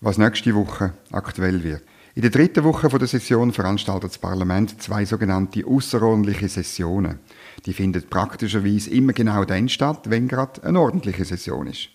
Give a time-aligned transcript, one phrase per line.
[0.00, 1.82] Was nächste Woche aktuell wird.
[2.14, 7.18] In der dritten Woche der Session veranstaltet das Parlament zwei sogenannte außerordentliche Sessionen.
[7.66, 11.90] Die finden praktischerweise immer genau dann statt, wenn gerade eine ordentliche Session ist.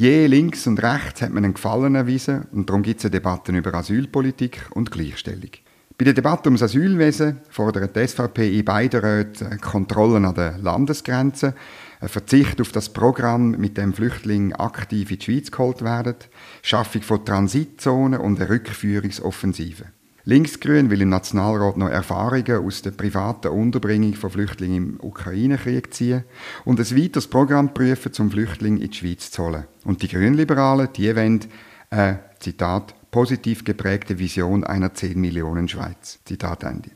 [0.00, 3.74] Je links und rechts hat man einen Gefallen erwiesen und darum gibt es Debatten über
[3.74, 5.50] Asylpolitik und Gleichstellung.
[5.98, 11.52] Bei der Debatte ums Asylwesen fordert die SVP in beiden Räten Kontrollen an den Landesgrenzen,
[12.00, 16.14] ein Verzicht auf das Programm, mit dem Flüchtlinge aktiv in die Schweiz geholt werden,
[16.62, 19.84] Schaffung von Transitzonen und eine Rückführungsoffensive.
[20.30, 26.22] Linksgrün will im Nationalrat noch Erfahrungen aus der privaten Unterbringung von Flüchtlingen im Ukraine-Krieg ziehen
[26.64, 29.64] und ein weiteres Programm prüfen, um Flüchtlinge in die Schweiz zu holen.
[29.84, 31.40] Und die Grünliberalen, die wollen
[31.90, 36.20] eine, Zitat, positiv geprägte Vision einer 10 Millionen Schweiz.
[36.24, 36.90] Zitat Ende.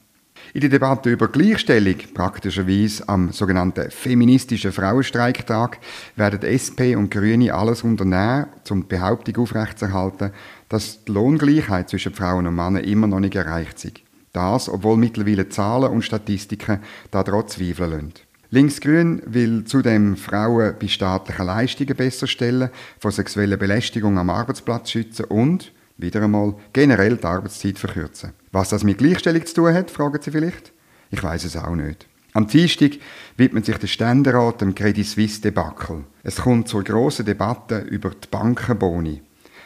[0.53, 5.79] In der Debatte über Gleichstellung, praktischerweise am sogenannten feministischen Frauenstreiktag,
[6.15, 10.31] werden SP und Grüne alles unternehmen, um die Behauptung aufrechtzuerhalten,
[10.69, 14.01] dass die Lohngleichheit zwischen Frauen und Männern immer noch nicht erreicht ist.
[14.33, 16.81] Das, obwohl mittlerweile Zahlen und Statistiken
[17.11, 18.13] daran zweifeln lassen.
[18.51, 22.71] Linksgrün will zudem Frauen bei staatlichen Leistungen besser stellen,
[23.01, 28.33] vor sexueller Belästigung am Arbeitsplatz schützen und, wieder einmal, generell die Arbeitszeit verkürzen.
[28.53, 30.73] Was das mit Gleichstellung zu tun hat, fragen Sie vielleicht?
[31.11, 32.07] Ich weiß es auch nicht.
[32.33, 32.93] Am Dienstag
[33.37, 36.05] widmet sich der Ständerat dem Credit Suisse Debakel.
[36.25, 39.23] Es kommt zur grossen Debatte über die Bankenboni.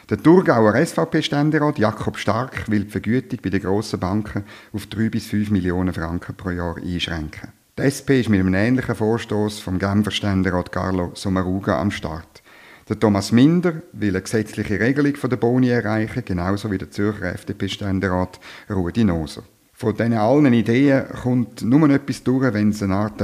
[0.09, 4.43] Der Thurgauer SVP-Ständerat Jakob Stark will die Vergütung bei den grossen Banken
[4.73, 7.49] auf 3 bis 5 Millionen Franken pro Jahr einschränken.
[7.77, 12.41] Die SP ist mit einem ähnlichen Vorstoß vom Genfer Ständerat Carlo Sommaruga am Start.
[12.89, 18.39] Der Thomas Minder will eine gesetzliche Regelung der Boni erreichen, genauso wie der Zürcher FDP-Ständerat
[18.67, 19.43] Rudi Noser.
[19.73, 23.21] Von diesen allen Ideen kommt nur etwas durch, wenn es eine Art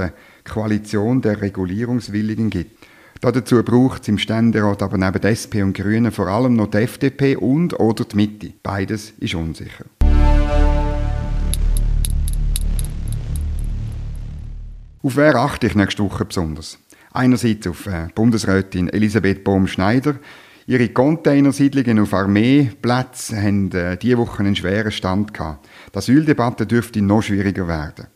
[0.48, 2.78] Koalition der Regulierungswilligen gibt.
[3.22, 6.78] Dazu braucht es im Ständerat aber neben der SP und Grünen vor allem noch die
[6.78, 8.54] FDP und oder die Mitte.
[8.62, 9.86] Beides ist unsicher.
[15.02, 16.80] Auf wer achte ich nächste Woche besonders?
[17.14, 20.16] Einerseits auf äh, Bundesrätin Elisabeth Bohm-Schneider.
[20.68, 25.68] Ihre Containersiedlungen auf Armeeplätzen haben äh, diese Woche einen schweren Stand gehabt.
[25.94, 28.08] Die Asyldebatte dürfte noch schwieriger werden.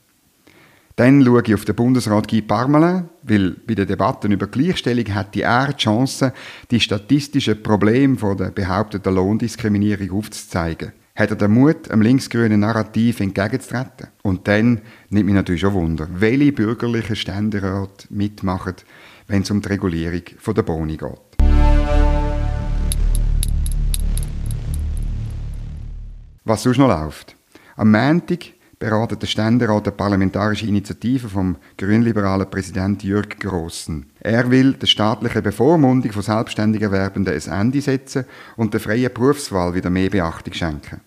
[1.00, 5.34] Dann schaue ich auf den Bundesrat Guy Parmelin, weil bei den Debatten über Gleichstellung hat
[5.34, 6.34] die er die Chance,
[6.70, 10.92] die statistischen Probleme von der behaupteten Lohndiskriminierung aufzuzeigen.
[11.16, 14.10] Hat er den Mut, einem linksgrünen Narrativ entgegenzutreten?
[14.24, 18.76] Und dann nimmt mich natürlich schon Wunder, welche bürgerlichen Ständerat mitmachen,
[19.28, 20.24] wenn es um die Regulierung
[20.54, 21.48] der Boni geht.
[26.44, 27.38] Was sonst noch läuft?
[27.78, 34.06] Am Montag beratet der Ständerat eine parlamentarische Initiative vom grünliberalen Präsident Jürg Grossen.
[34.22, 39.74] Er will der staatlichen Bevormundung von selbstständig Erwerbenden ein Ende setzen und der freien Berufswahl
[39.74, 41.02] wieder mehr Beachtung schenken.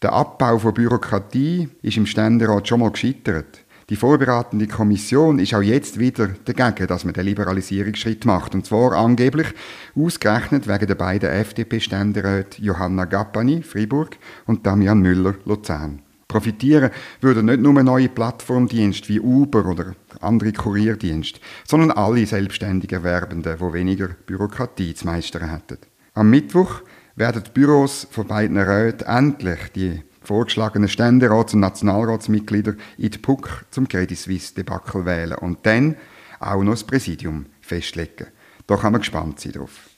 [0.00, 3.60] Der Abbau von Bürokratie ist im Ständerat schon mal gescheitert.
[3.90, 8.54] Die vorbereitende Kommission ist auch jetzt wieder dagegen, dass man den Liberalisierungsschritt macht.
[8.54, 9.48] Und zwar angeblich
[9.94, 14.16] ausgerechnet wegen der beiden FDP-Ständeräte Johanna Gappani, Fribourg,
[14.46, 16.03] und Damian Müller, Luzern.
[16.34, 16.90] Profitieren
[17.20, 23.72] würden nicht nur neue Plattformdienste wie Uber oder andere Kurierdienste, sondern alle selbstständig Erwerbenden, die
[23.72, 25.78] weniger Bürokratie zu meistern hätten.
[26.12, 26.82] Am Mittwoch
[27.14, 33.66] werden die Büros von beiden Räten endlich die vorgeschlagenen Ständerats- und Nationalratsmitglieder in die PUC
[33.70, 35.94] zum Credit Suisse-Debakel wählen und dann
[36.40, 38.26] auch noch das Präsidium festlegen.
[38.66, 39.93] Da kann man gespannt sein drauf.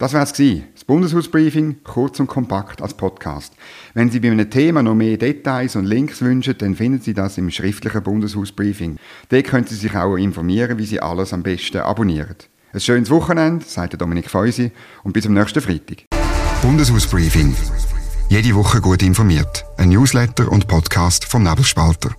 [0.00, 3.52] Das war es Das Bundeshausbriefing, kurz und kompakt als Podcast.
[3.92, 7.36] Wenn Sie bei einem Thema noch mehr Details und Links wünschen, dann finden Sie das
[7.36, 8.96] im schriftlichen Bundeshausbriefing.
[9.28, 12.36] Dort können Sie sich auch informieren, wie Sie alles am besten abonnieren.
[12.72, 16.06] Ein schönes Wochenende, sagt Dominik Feusi, und bis zum nächsten Freitag.
[16.62, 17.54] Bundeshausbriefing.
[18.30, 19.66] Jede Woche gut informiert.
[19.76, 22.14] Ein Newsletter und Podcast vom Nebelspalter.